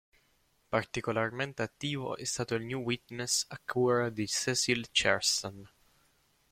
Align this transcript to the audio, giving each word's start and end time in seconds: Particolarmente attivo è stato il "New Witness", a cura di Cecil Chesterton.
Particolarmente 0.71 1.61
attivo 1.61 2.17
è 2.17 2.23
stato 2.23 2.55
il 2.55 2.65
"New 2.65 2.81
Witness", 2.81 3.45
a 3.49 3.59
cura 3.63 4.09
di 4.09 4.27
Cecil 4.27 4.87
Chesterton. 4.89 5.69